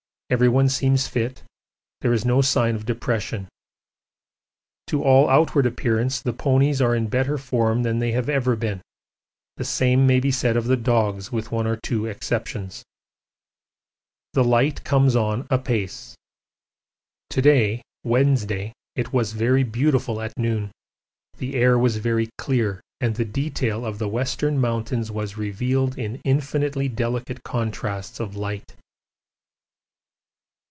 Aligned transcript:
Everyone 0.31 0.69
seems 0.69 1.07
fit, 1.09 1.43
there 1.99 2.13
is 2.13 2.23
no 2.23 2.41
sign 2.41 2.73
of 2.75 2.85
depression. 2.85 3.49
To 4.87 5.03
all 5.03 5.29
outward 5.29 5.65
appearance 5.65 6.21
the 6.21 6.31
ponies 6.31 6.81
are 6.81 6.95
in 6.95 7.07
better 7.07 7.37
form 7.37 7.83
than 7.83 7.99
they 7.99 8.13
have 8.13 8.29
ever 8.29 8.55
been; 8.55 8.79
the 9.57 9.65
same 9.65 10.07
may 10.07 10.21
be 10.21 10.31
said 10.31 10.55
of 10.55 10.67
the 10.67 10.77
dogs 10.77 11.33
with 11.33 11.51
one 11.51 11.67
or 11.67 11.75
two 11.75 12.05
exceptions. 12.05 12.81
The 14.33 14.45
light 14.45 14.85
comes 14.85 15.17
on 15.17 15.47
apace. 15.49 16.15
To 17.31 17.41
day 17.41 17.81
(Wednesday) 18.05 18.71
it 18.95 19.11
was 19.11 19.33
very 19.33 19.63
beautiful 19.65 20.21
at 20.21 20.31
noon: 20.37 20.71
the 21.39 21.55
air 21.55 21.77
was 21.77 21.97
very 21.97 22.29
clear 22.37 22.79
and 23.01 23.17
the 23.17 23.25
detail 23.25 23.85
of 23.85 23.97
the 23.99 24.07
Western 24.07 24.61
Mountains 24.61 25.11
was 25.11 25.37
revealed 25.37 25.97
in 25.97 26.21
infinitely 26.23 26.87
delicate 26.87 27.43
contrasts 27.43 28.21
of 28.21 28.37
light. 28.37 28.75